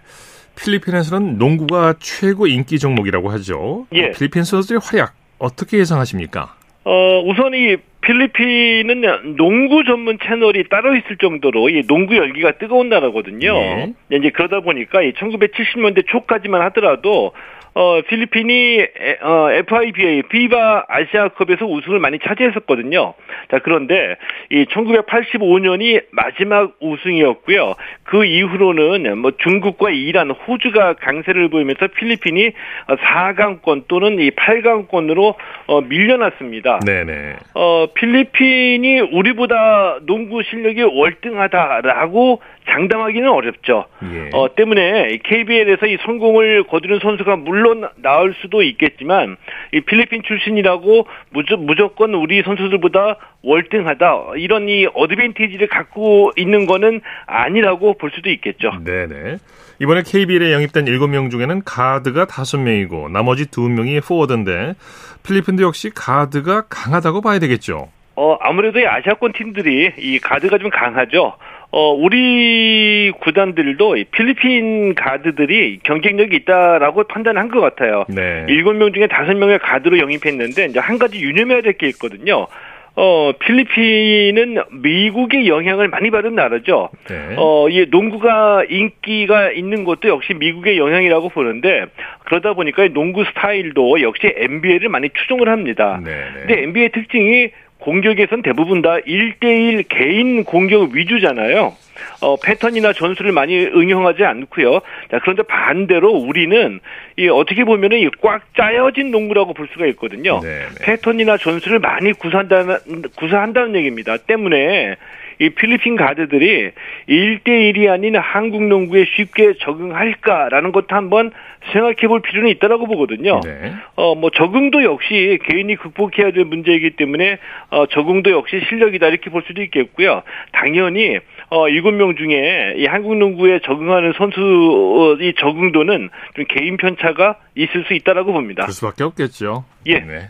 [0.60, 3.86] 필리핀에서는 농구가 최고 인기 종목이라고 하죠.
[3.94, 4.12] 예.
[4.12, 6.56] 필리핀 선수들의 활약 어떻게 예상하십니까?
[6.84, 13.56] 어, 우선 이 필리핀은 농구 전문 채널이 따로 있을 정도로 이 농구 열기가 뜨거운 나라거든요.
[13.56, 13.94] 예.
[14.12, 17.34] 이제 그러다 보니까 이 1970년대 초까지만 하더라도
[17.74, 23.14] 어, 필리핀이 에, 어, FIBA, 비바 아시아컵에서 우승을 많이 차지했었거든요.
[23.50, 24.18] 자, 그런데
[24.50, 27.76] 이 1985년이 마지막 우승이었고요.
[28.04, 32.52] 그 이후로는 뭐 중국과 이란, 호주가 강세를 보이면서 필리핀이
[32.88, 35.36] 4강권 또는 이 8강권으로
[35.68, 36.80] 어, 밀려났습니다.
[36.86, 37.36] 네네.
[37.54, 43.86] 어, 필리핀이 우리보다 농구 실력이 월등하다라고 장담하기는 어렵죠.
[44.04, 44.30] 예.
[44.34, 49.38] 어, 때문에 KBL에서 이 성공을 거두는 선수가 물론 나올 수도 있겠지만
[49.74, 57.96] 이 필리핀 출신이라고 무조, 무조건 우리 선수들보다 월등하다 이런 이 어드밴티지를 갖고 있는 거는 아니라고
[57.98, 58.72] 볼 수도 있겠죠.
[58.84, 59.38] 네네.
[59.82, 64.76] 이번에 KBL에 영입된 7명 중에는 가드가 5명이고 나머지 2명이 포워드인데
[65.24, 67.81] 필리핀도 역시 가드가 강하다고 봐야 되겠죠.
[68.16, 71.34] 어, 아무래도 이 아시아권 팀들이 이 가드가 좀 강하죠.
[71.74, 78.04] 어, 우리 구단들도 이 필리핀 가드들이 경쟁력이 있다라고 판단한 것 같아요.
[78.10, 78.46] 네.
[78.50, 82.48] 일곱 명 중에 다섯 명의 가드로 영입했는데 이제 한 가지 유념해야 될 게 있거든요.
[82.94, 86.90] 어, 필리핀은 미국의 영향을 많이 받은 나라죠.
[87.08, 87.36] 네.
[87.38, 91.86] 어, 이 농구가 인기가 있는 것도 역시 미국의 영향이라고 보는데
[92.26, 96.02] 그러다 보니까 이 농구 스타일도 역시 NBA를 많이 추종을 합니다.
[96.04, 96.32] 네네.
[96.48, 101.76] 근데 NBA 특징이 공격에선 대부분 다 1대1 개인 공격 위주잖아요.
[102.22, 104.80] 어, 패턴이나 전술을 많이 응용하지 않고요.
[105.12, 106.80] 자, 그런데 반대로 우리는
[107.18, 110.40] 이 어떻게 보면은 이 꽉 짜여진 농구라고 볼 수가 있거든요.
[110.42, 110.66] 네네.
[110.82, 112.78] 패턴이나 전술을 많이 구사한다는
[113.18, 114.18] 구사한다는 얘기입니다.
[114.18, 114.96] 때문에
[115.42, 116.70] 이 필리핀 가드들이
[117.10, 121.32] 1대1이 아닌 한국 농구에 쉽게 적응할까라는 것도 한번
[121.74, 123.40] 생각해 볼 필요는 있다라고 보거든요.
[123.44, 123.74] 네.
[123.96, 127.40] 어, 뭐, 적응도 역시 개인이 극복해야 될 문제이기 때문에,
[127.72, 130.22] 어, 적응도 역시 실력이다, 이렇게 볼 수도 있겠고요.
[130.52, 131.18] 당연히,
[131.50, 138.32] 어, 7명 중에 이 한국 농구에 적응하는 선수의 적응도는 좀 개인 편차가 있을 수 있다라고
[138.32, 138.64] 봅니다.
[138.64, 139.66] 그럴 수밖에 없겠죠.
[139.88, 140.00] 예.
[140.00, 140.30] 네.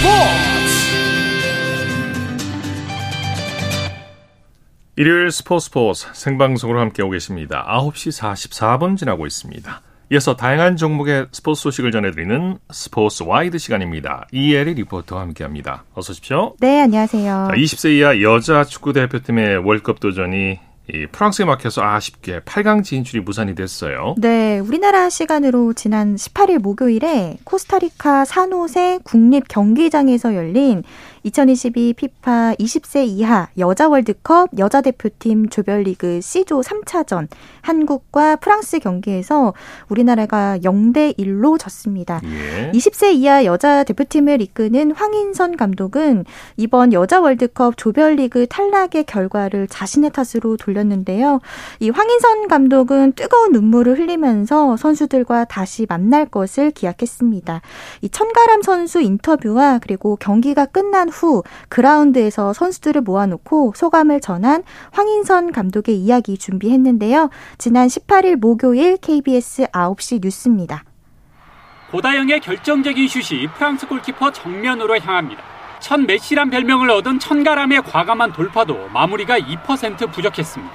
[0.00, 0.14] 스포츠
[4.96, 7.66] 일요일 스포츠 스포츠 생방송으로 함께하고 계십니다.
[7.68, 9.82] 9시 44분 지나고 있습니다.
[10.12, 14.26] 이어서 다양한 종목의 스포츠 소식을 전해드리는 스포츠 와이드 시간입니다.
[14.32, 15.84] 이혜리 리포터와 함께합니다.
[15.94, 16.54] 어서 오십시오.
[16.60, 17.48] 네, 안녕하세요.
[17.50, 20.58] 자, 20세 이하 여자 축구 대표팀의 월급 도전이
[20.94, 24.14] 이 프랑스에 막혀서 아쉽게 8강 진출이 무산이 됐어요.
[24.18, 30.82] 네, 우리나라 시간으로 지난 18일 목요일에 코스타리카 산호세 국립 경기장에서 열린
[31.22, 37.28] 2022 피파 20세 이하 여자 월드컵 여자 대표팀 조별리그 C조 3차전
[37.60, 39.52] 한국과 프랑스 경기에서
[39.88, 42.20] 우리나라가 0대 1로 졌습니다.
[42.24, 42.72] 예.
[42.72, 46.24] 20세 이하 여자 대표팀을 이끄는 황인선 감독은
[46.56, 51.40] 이번 여자 월드컵 조별리그 탈락의 결과를 자신의 탓으로 돌렸는데요.
[51.80, 57.60] 이 황인선 감독은 뜨거운 눈물을 흘리면서 선수들과 다시 만날 것을 기약했습니다.
[58.00, 65.96] 이 천가람 선수 인터뷰와 그리고 경기가 끝난 후 그라운드에서 선수들을 모아놓고 소감을 전한 황인선 감독의
[65.96, 67.30] 이야기 준비했는데요.
[67.58, 70.84] 지난 18일 목요일 KBS 9시 뉴스입니다.
[71.90, 75.42] 고다영의 결정적인 슛이 프랑스 골키퍼 정면으로 향합니다.
[75.80, 80.72] 천 메시란 별명을 얻은 천가람의 과감한 돌파도 마무리가 2% 부족했습니다.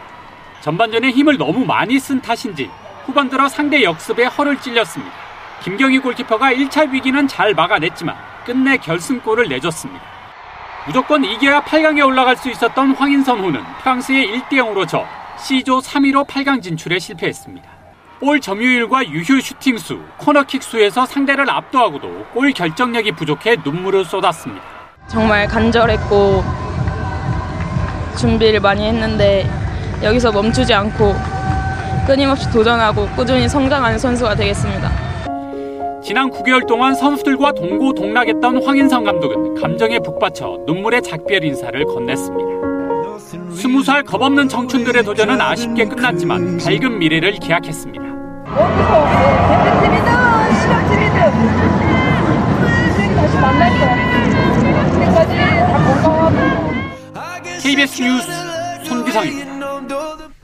[0.61, 2.69] 전반전에 힘을 너무 많이 쓴 탓인지
[3.05, 5.13] 후반 들어 상대 역습에 허를 찔렸습니다.
[5.63, 10.14] 김경희 골키퍼가 1차 위기는 잘 막아냈지만 끝내 결승골을 내줬습니다.
[10.85, 15.03] 무조건 이겨야 8강에 올라갈 수 있었던 황인선 호는 프랑스의 1대 0으로 져
[15.39, 17.67] C조 3위로 8강 진출에 실패했습니다.
[18.19, 24.63] 볼 점유율과 유효 슈팅 수, 코너킥 수에서 상대를 압도하고도 골 결정력이 부족해 눈물을 쏟았습니다.
[25.07, 26.43] 정말 간절했고
[28.17, 29.49] 준비를 많이 했는데
[30.03, 31.15] 여기서 멈추지 않고
[32.05, 35.14] 끊임없이 도전하고 꾸준히 성장하는 선수가 되겠습니다.
[36.05, 43.15] 지난 9개월 동안 선수들과 동고동락했던 황인성 감독은 감정에 북받쳐 눈물의 작별 인사를 건넸습니다.
[43.49, 48.05] 20살 겁없는 청춘들의 도전은 아쉽게 끝났지만 밝은 미래를 기약했습니다.
[49.65, 50.11] 대표팀이든
[50.61, 51.15] 실업팀이든
[53.15, 53.95] 다시 만날 거야.
[54.91, 55.41] 그때까지 다
[56.03, 56.45] 건강하고.
[57.63, 58.29] KBS 뉴스
[58.83, 59.54] 손기상입니다.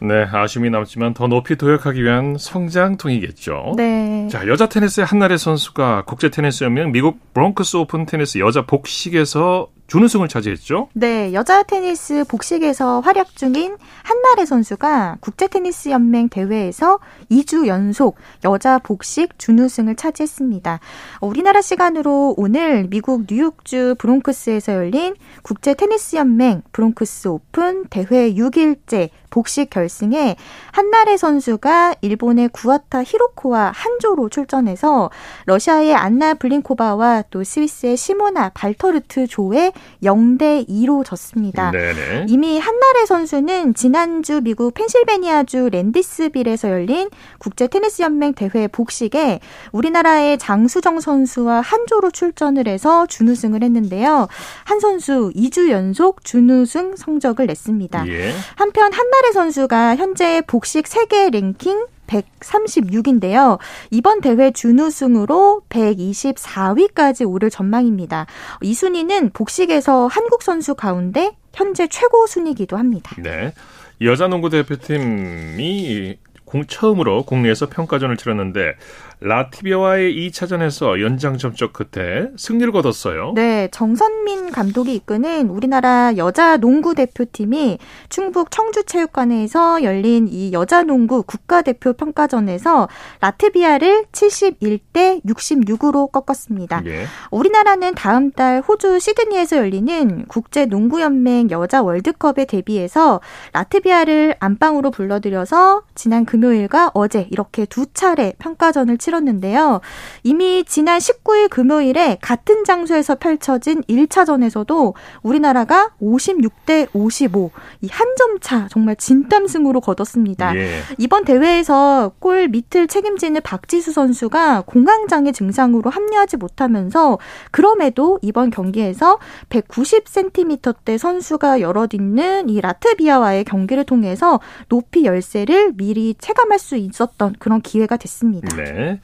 [0.03, 3.73] 네, 아쉬움이 남지만 더 높이 도약하기 위한 성장통이겠죠.
[3.77, 4.27] 네.
[4.31, 10.29] 자, 여자 테니스의 한나래 선수가 국제 테니스 연맹 미국 브론크스 오픈 테니스 여자 복식에서 준우승을
[10.29, 10.87] 차지했죠.
[10.93, 16.99] 네, 여자 테니스 복식에서 활약 중인 한나래 선수가 국제 테니스 연맹 대회에서
[17.29, 20.79] 2주 연속 여자 복식 준우승을 차지했습니다.
[21.19, 29.69] 우리나라 시간으로 오늘 미국 뉴욕주 브론크스에서 열린 국제 테니스 연맹 브론크스 오픈 대회 6일째 복식
[29.69, 30.35] 결승에
[30.71, 35.09] 한나래 선수가 일본의 구와타 히로코와 한조로 출전해서
[35.45, 39.71] 러시아의 안나 블린코바와 또 스위스의 시모나 발터르트 조에
[40.03, 41.71] 0대 2로 졌습니다.
[41.71, 42.25] 네네.
[42.27, 49.39] 이미 한나래 선수는 지난주 미국 펜실베니아주 랜디스빌에서 열린 국제 테니스 연맹 대회 복식에
[49.71, 54.27] 우리나라의 장수정 선수와 한조로 출전을 해서 준우승을 했는데요.
[54.63, 58.07] 한 선수 2주 연속 준우승 성적을 냈습니다.
[58.07, 58.33] 예.
[58.55, 63.57] 한편 한나래 선수가 현재 복식 세계 랭킹 136인데요.
[63.89, 68.25] 이번 대회 준우승으로 124위까지 오를 전망입니다.
[68.61, 73.15] 이 순위는 복식에서 한국 선수 가운데 현재 최고 순위이기도 합니다.
[73.19, 73.53] 네.
[74.01, 78.73] 여자 농구 대표팀이 공, 처음으로 국내에서 평가전을 치렀는데
[79.23, 83.33] 라티비아와의 2차전에서 연장 접촉 끝에 승리를 거뒀어요.
[83.35, 87.77] 네, 정선민 감독이 이끄는 우리나라 여자 농구 대표팀이
[88.09, 92.89] 충북 청주체육관에서 열린 이 여자 농구 국가대표 평가전에서
[93.21, 96.81] 라트비아를 71대 66으로 꺾었습니다.
[96.87, 97.05] 예.
[97.29, 103.21] 우리나라는 다음 달 호주 시드니에서 열리는 국제 농구연맹 여자 월드컵에 대비해서
[103.53, 109.81] 라트비아를 안방으로 불러들여서 지난 금요일과 어제 이렇게 두 차례 평가전을 치렀 는데요.
[110.23, 114.93] 이미 지난 19일 금요일에 같은 장소에서 펼쳐진 1차전에서도
[115.23, 120.55] 우리나라가 56대 55, 이 한 점 차 정말 진땀승으로 거뒀습니다.
[120.55, 120.79] 예.
[120.97, 127.17] 이번 대회에서 골 밑을 책임지는 박지수 선수가 공황장애 증상으로 합류하지 못하면서
[127.51, 129.19] 그럼에도 이번 경기에서
[129.49, 137.97] 190cm대 선수가 여럿있는 이 라트비아와의 경기를 통해서 높이 열세를 미리 체감할 수 있었던 그런 기회가
[137.97, 138.55] 됐습니다.
[138.55, 138.99] 네.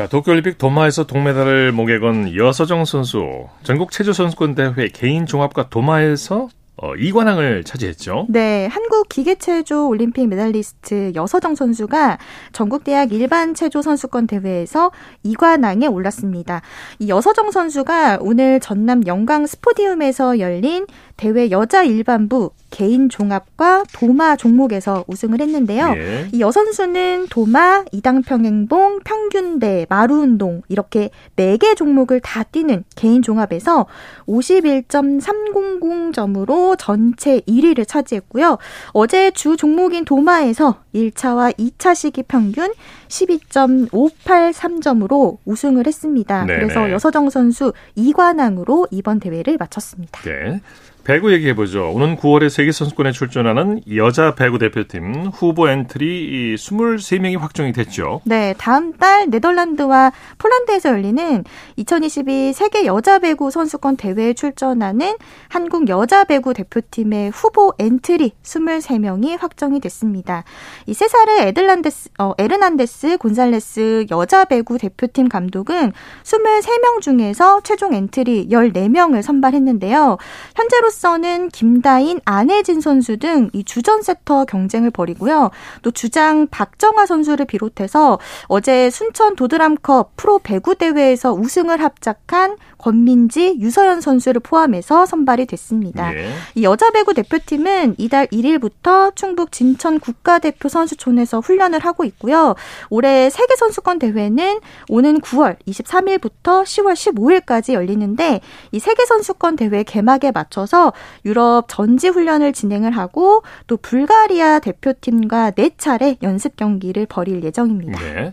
[0.00, 6.48] 자, 도쿄올림픽 도마에서 동메달을 목에 건 여서정 선수 전국 체조 선수권 대회 개인 종합과 도마에서
[6.76, 8.24] 어, 2관왕을 차지했죠.
[8.30, 12.16] 네, 한국 기계체조 올림픽 메달리스트 여서정 선수가
[12.52, 14.90] 전국대학 일반 체조 선수권 대회에서
[15.26, 16.62] 2관왕에 올랐습니다.
[16.98, 20.86] 이 여서정 선수가 오늘 전남 영광 스포디움에서 열린
[21.18, 25.94] 대회 여자 일반부 개인 종합과 도마 종목에서 우승을 했는데요.
[25.96, 26.28] 예.
[26.32, 33.86] 이 여선수는 도마, 이당평행봉, 평균대, 마루운동 이렇게 4개 종목을 다 뛰는 개인 종합에서
[34.26, 38.58] 51.300점으로 후보 전체 1위를 차지했고요.
[38.92, 42.70] 어제 주 종목인 도마에서 1차와 2차 시기 평균
[43.08, 46.44] 12.583점으로 우승을 했습니다.
[46.44, 46.60] 네네.
[46.60, 50.20] 그래서 여서정 선수 2관왕으로 이번 대회를 마쳤습니다.
[50.22, 50.60] 네.
[51.10, 51.90] 배구 얘기해보죠.
[51.90, 58.20] 오는 9월에 세계선수권에 출전하는 여자 배구 대표팀 후보 엔트리 23명이 확정이 됐죠.
[58.22, 61.42] 네, 다음 달 네덜란드와 폴란드에서 열리는
[61.74, 65.16] 2022 세계 여자 배구 선수권 대회에 출전하는
[65.48, 70.44] 한국 여자 배구 대표팀의 후보 엔트리 23명이 확정이 됐습니다.
[70.86, 75.90] 이 세사르 에들란데스, 어, 에르난데스 곤살레스 여자 배구 대표팀 감독은
[76.22, 80.16] 23명 중에서 최종 엔트리 14명을 선발했는데요.
[80.54, 85.50] 현재로서 는 김다인, 안혜진 선수 등 이 주전 세터 경쟁을 벌이고요.
[85.82, 94.00] 또 주장 박정아 선수를 비롯해서 어제 순천 도드람컵 프로 배구 대회에서 우승을 합작한 권민지, 유서연
[94.00, 96.14] 선수를 포함해서 선발이 됐습니다.
[96.16, 96.32] 예.
[96.54, 102.54] 이 여자 배구 대표팀은 이달 1일부터 충북 진천 국가대표 선수촌에서 훈련을 하고 있고요.
[102.88, 108.40] 올해 세계 선수권 대회는 오는 9월 23일부터 10월 15일까지 열리는데
[108.72, 110.92] 이 세계 선수권 대회 개막에 맞춰 서
[111.26, 118.00] 유럽 전지 훈련을 진행을 하고 또 불가리아 대표팀과 네 차례 연습 경기를 벌일 예정입니다.
[118.00, 118.32] 네.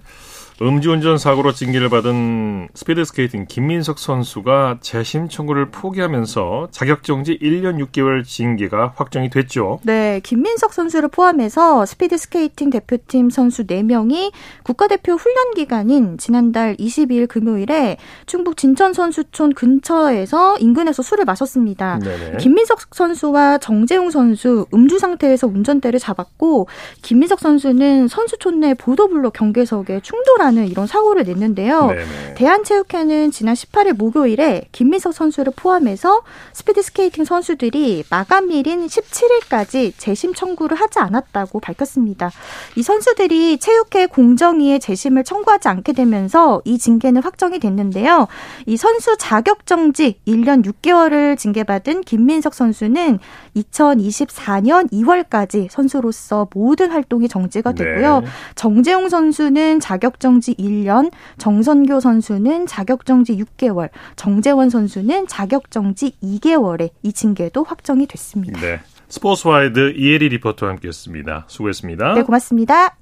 [0.60, 8.94] 음주운전 사고로 징계를 받은 스피드 스케이팅 김민석 선수가 재심 청구를 포기하면서 자격정지 1년 6개월 징계가
[8.96, 9.80] 확정이 됐죠.
[9.84, 14.32] 네, 김민석 선수를 포함해서 스피드 스케이팅 대표팀 선수 4명이
[14.64, 22.00] 국가대표 훈련 기간인 지난달 22일 금요일에 충북 진천 선수촌 근처에서 인근에서 술을 마셨습니다.
[22.00, 22.38] 네네.
[22.38, 26.68] 김민석 선수와 정재웅 선수 음주 상태에서 운전대를 잡았고
[27.04, 31.88] 김민석 선수는 선수촌 내 보도블록 경계석에 충돌 하는 이런 사고를 냈는데요.
[31.88, 32.34] 네네.
[32.36, 36.22] 대한체육회는 지난 18일 목요일에 김민석 선수를 포함해서
[36.54, 42.32] 스피드 스케이팅 선수들이 마감일인 17일까지 재심 청구를 하지 않았다고 밝혔습니다.
[42.76, 48.28] 이 선수들이 체육회 공정위에 재심을 청구하지 않게 되면서 이 징계는 확정이 됐는데요.
[48.66, 53.20] 이 선수 자격 정지 1년 6개월을 징계받은 김민석 선수는
[53.58, 58.22] 2024년 2월까지 선수로서 모든 활동이 정지가 되고요.
[58.22, 58.28] 네.
[58.56, 66.90] 정재웅 선수는 자격 정지 1년, 정선교 선수는 자격 정지 6개월, 정재원 선수는 자격 정지 2개월에
[67.04, 68.60] 이 징계도 확정이 됐습니다.
[68.60, 68.80] 네.
[69.10, 71.46] 스포츠와이드 이혜리 리포터와 함께했습니다.
[71.48, 72.14] 수고했습니다.
[72.14, 72.98] 네, 고맙습니다.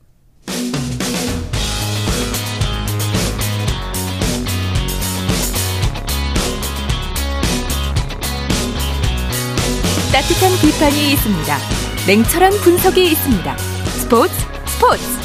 [10.15, 11.57] 따뜻한 비판이 있습니다.
[12.07, 13.57] 냉철한 분석이 있습니다.
[13.57, 14.33] 스포츠
[14.65, 15.24] 스포츠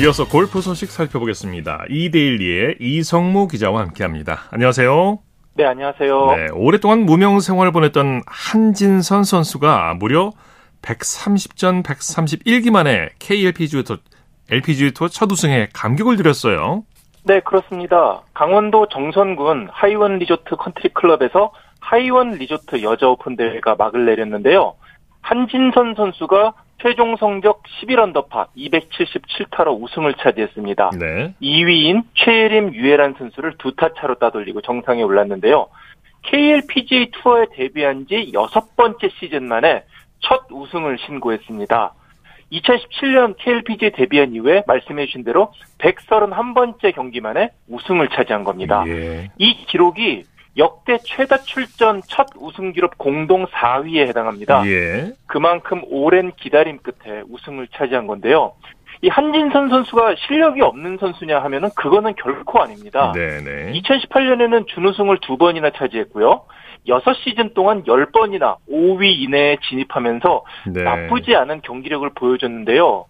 [0.00, 1.84] 이어서 골프 소식 살펴보겠습니다.
[1.88, 4.40] 이데일리의 이석무 기자와 함께합니다.
[4.50, 5.20] 안녕하세요.
[5.54, 6.26] 네, 안녕하세요.
[6.34, 10.32] 네, 오랫동안 무명 생활을 보냈던 한진선 선수가 무려
[10.82, 13.98] 130전 131기 만에 KLPGA 투어,
[14.50, 16.82] LPGA 투어 첫 우승에 감격을 누렸어요.
[17.22, 18.22] 네, 그렇습니다.
[18.34, 24.74] 강원도 정선군 하이원 리조트 컨트리 클럽에서 하이원 리조트 여자 오픈 대회가 막을 내렸는데요.
[25.20, 30.90] 한진선 선수가 최종 성적 11언더파 277타로 우승을 차지했습니다.
[30.98, 31.34] 네.
[31.40, 35.68] 2위인 최예림 유혜란 선수를 두 타 차로 따돌리고 정상에 올랐는데요.
[36.22, 39.84] KLPGA 투어에 데뷔한 지 여섯 번째 시즌 만에
[40.20, 41.94] 첫 우승을 신고했습니다.
[42.52, 48.84] 2017년 KLPGA 데뷔한 이후에 말씀해 주신 대로 131번째 경기 만에 우승을 차지한 겁니다.
[48.86, 49.30] 예.
[49.38, 50.24] 이 기록이
[50.56, 54.66] 역대 최다 출전 첫 우승 기록 공동 4위에 해당합니다.
[54.66, 55.12] 예.
[55.26, 58.54] 그만큼 오랜 기다림 끝에 우승을 차지한 건데요.
[59.02, 63.12] 이 한진선 선수가 실력이 없는 선수냐 하면은 그거는 결코 아닙니다.
[63.12, 63.72] 네네.
[63.72, 66.44] 2018년에는 준우승을 두 번이나 차지했고요.
[66.88, 70.82] 6시즌 동안 10번이나 5위 이내에 진입하면서 네.
[70.82, 73.06] 나쁘지 않은 경기력을 보여줬는데요.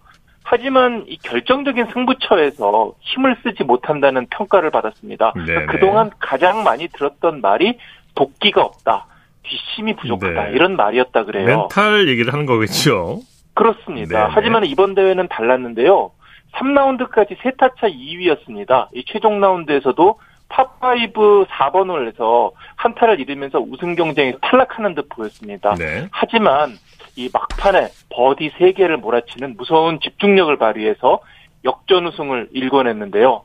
[0.47, 5.33] 하지만 이 결정적인 승부처에서 힘을 쓰지 못한다는 평가를 받았습니다.
[5.33, 5.65] 네네.
[5.65, 7.79] 그동안 가장 많이 들었던 말이
[8.13, 9.07] 도끼가 없다.
[9.41, 10.45] 뒷심이 부족하다.
[10.45, 10.51] 네.
[10.53, 11.45] 이런 말이었다 그래요.
[11.45, 13.21] 멘탈 얘기를 하는 거겠죠.
[13.55, 14.19] 그렇습니다.
[14.19, 14.31] 네네.
[14.33, 16.11] 하지만 이번 대회는 달랐는데요.
[16.53, 18.87] 3라운드까지 세타차 2위였습니다.
[18.93, 25.73] 이 최종 라운드에서도 팝5 4번을 해서 한타를 잃으면서 우승 경쟁에서 탈락하는 듯 보였습니다.
[25.73, 26.07] 네.
[26.11, 26.77] 하지만
[27.15, 31.21] 이 막판에 버디 3개를 몰아치는 무서운 집중력을 발휘해서
[31.63, 33.43] 역전 우승을 일궈냈는데요.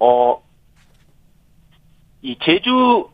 [0.00, 0.42] 어,
[2.22, 3.08] 이 제주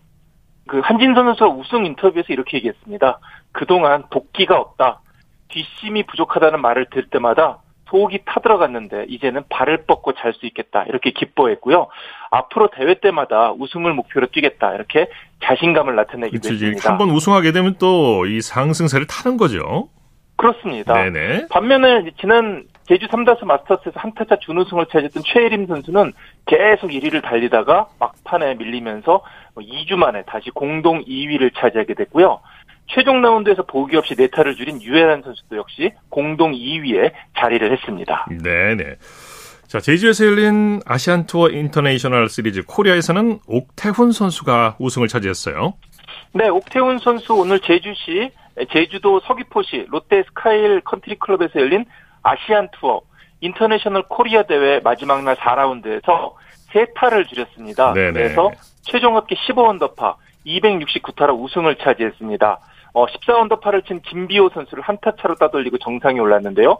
[0.66, 3.20] 그 한진선 선수가 우승 인터뷰에서 이렇게 얘기했습니다.
[3.52, 5.00] 그동안 도끼가 없다.
[5.48, 7.58] 뒷심이 부족하다는 말을 들을 때마다
[7.88, 11.86] 속이 타들어갔는데 이제는 발을 뻗고 잘 수 있겠다 이렇게 기뻐했고요.
[12.30, 15.08] 앞으로 대회 때마다 우승을 목표로 뛰겠다 이렇게
[15.42, 16.64] 자신감을 나타내기도 그렇지.
[16.66, 16.90] 했습니다.
[16.90, 19.88] 한번 우승하게 되면 또 이 상승세를 타는 거죠.
[20.38, 20.94] 그렇습니다.
[20.94, 21.48] 네네.
[21.50, 26.12] 반면에 지난 제주 삼다수 마스터스에서 한 타차 준우승을 차지했던 최예림 선수는
[26.46, 29.22] 계속 1위를 달리다가 막판에 밀리면서
[29.56, 32.40] 2주 만에 다시 공동 2위를 차지하게 됐고요.
[32.86, 38.26] 최종 라운드에서 보기 없이 네타를 줄인 유해란 선수도 역시 공동 2위에 자리를 했습니다.
[38.40, 38.94] 네네.
[39.66, 45.74] 자, 제주에서 열린 아시안 투어 인터내셔널 시리즈 코리아에서는 옥태훈 선수가 우승을 차지했어요.
[46.32, 48.30] 네, 옥태훈 선수 오늘 제주시,
[48.72, 51.84] 제주도 서귀포시 롯데 스카이힐 컨트리 클럽에서 열린
[52.22, 53.00] 아시안 투어
[53.40, 56.32] 인터내셔널 코리아 대회 마지막 날 4라운드에서
[56.72, 57.92] 세 타를 줄였습니다.
[57.94, 58.12] 네네.
[58.12, 58.50] 그래서
[58.82, 62.58] 최종 합계 15언더파 269타로 우승을 차지했습니다.
[62.94, 66.78] 어, 14언더파를 친 김비오 선수를 한 타 차로 따돌리고 정상에 올랐는데요.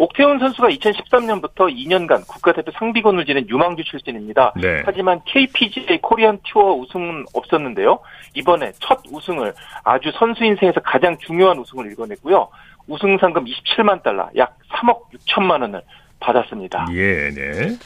[0.00, 4.54] 옥태훈 선수가 2013년부터 2년간 국가대표 상비군을 지낸 유망주 출신입니다.
[4.56, 4.82] 네.
[4.86, 7.98] 하지만 KPGA 코리안 투어 우승은 없었는데요.
[8.32, 9.52] 이번에 첫 우승을
[9.84, 12.48] 아주 선수 인생에서 가장 중요한 우승을 일궈냈고요.
[12.86, 15.82] 우승 상금 27만 달러, 약 3억 6천만 원을
[16.18, 16.86] 받았습니다.
[16.92, 17.76] 예, 네.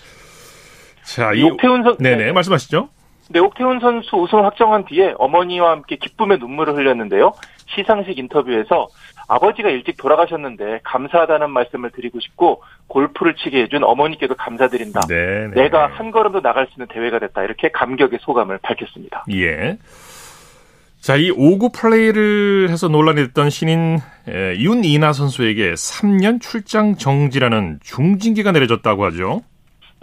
[1.02, 2.90] 자, 이이 옥태훈 선 네네, 말씀하시죠.
[3.30, 7.32] 네, 옥태훈 선수 우승을 확정한 뒤에 어머니와 함께 기쁨의 눈물을 흘렸는데요.
[7.74, 8.88] 시상식 인터뷰에서
[9.26, 15.00] 아버지가 일찍 돌아가셨는데 감사하다는 말씀을 드리고 싶고 골프를 치게 해준 어머니께도 감사드린다.
[15.08, 15.62] 네, 네.
[15.62, 17.42] 내가 한 걸음도 나갈 수 있는 대회가 됐다.
[17.42, 19.24] 이렇게 감격의 소감을 밝혔습니다.
[19.32, 19.78] 예.
[21.00, 28.52] 자, 이 5구 플레이를 해서 논란이 됐던 신인 에, 윤이나 선수에게 3년 출장 정지라는 중징계가
[28.52, 29.42] 내려졌다고 하죠.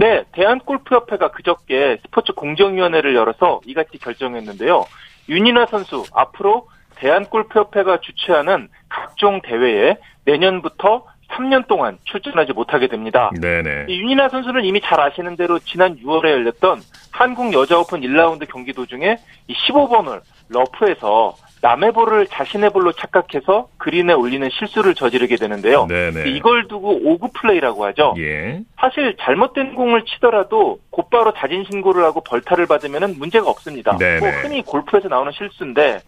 [0.01, 4.83] 네, 대한골프협회가 그저께 스포츠 공정위원회를 열어서 이같이 결정했는데요.
[5.29, 13.29] 윤이나 선수 앞으로 대한골프협회가 주최하는 각종 대회에 내년부터 3년 동안 출전하지 못하게 됩니다.
[13.39, 13.85] 네네.
[13.89, 16.81] 이 윤이나 선수는 이미 잘 아시는 대로 지난 6월에 열렸던
[17.11, 23.69] 한국 여자 오픈 1라운드 경기 도중에 이 15번 홀 러프에서 남의 볼을 자신의 볼로 착각해서
[23.77, 25.85] 그린에 올리는 실수를 저지르게 되는데요.
[25.85, 26.29] 네네.
[26.31, 28.15] 이걸 두고 오구 플레이라고 하죠.
[28.17, 28.61] 예.
[28.79, 33.95] 사실 잘못된 공을 치더라도 곧바로 자진 신고를 하고 벌타를 받으면 문제가 없습니다.
[33.97, 34.19] 네네.
[34.19, 35.99] 뭐 흔히 골프에서 나오는 실수인데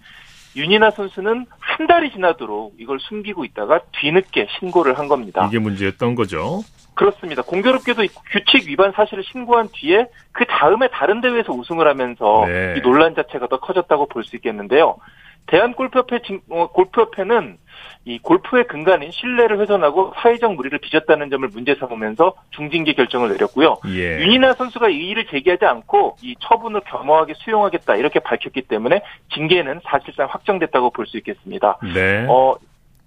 [0.55, 5.45] 윤이나 선수는 한 달이 지나도록 이걸 숨기고 있다가 뒤늦게 신고를 한 겁니다.
[5.47, 6.63] 이게 문제였던 거죠.
[6.95, 7.41] 그렇습니다.
[7.41, 12.75] 공교롭게도 이 규칙 위반 사실을 신고한 뒤에 그 다음에 다른 대회에서 우승을 하면서 네.
[12.77, 14.97] 이 논란 자체가 더 커졌다고 볼 수 있겠는데요.
[15.45, 17.57] 대한 골프협회 진- 어, 골프협회는
[18.05, 23.77] 이 골프의 근간인 신뢰를 훼손하고 사회적 무리를 빚었다는 점을 문제 삼으면서 중징계 결정을 내렸고요.
[23.87, 24.19] 예.
[24.19, 29.01] 윤이나 선수가 이의를 제기하지 않고 이 처분을 겸허하게 수용하겠다 이렇게 밝혔기 때문에
[29.33, 31.77] 징계는 사실상 확정됐다고 볼 수 있겠습니다.
[31.93, 32.25] 네.
[32.29, 32.55] 어,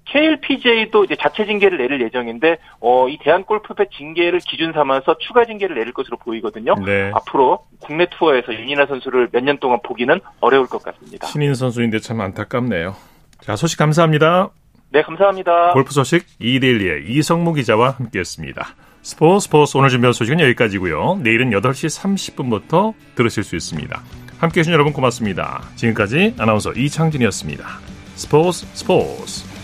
[0.07, 5.77] KLPJ도 이제 자체 징계를 내릴 예정인데, 어, 이 대한 골프협회 징계를 기준 삼아서 추가 징계를
[5.77, 6.75] 내릴 것으로 보이거든요.
[6.85, 7.11] 네.
[7.15, 11.27] 앞으로 국내 투어에서 윤이나 선수를 몇 년 동안 보기는 어려울 것 같습니다.
[11.27, 12.97] 신인 선수인데 참 안타깝네요.
[13.41, 14.51] 자, 소식 감사합니다.
[14.91, 15.73] 네, 감사합니다.
[15.73, 18.67] 골프 소식 이데일리의 이성무 기자와 함께했습니다.
[19.03, 21.21] 스포츠 스포츠 오늘 준비한 소식은 여기까지고요.
[21.23, 24.01] 내일은 8시 30분부터 들으실 수 있습니다.
[24.39, 25.63] 함께해 주신 여러분 고맙습니다.
[25.77, 27.65] 지금까지 아나운서 이창진이었습니다.
[28.17, 29.56] 스포츠 스포츠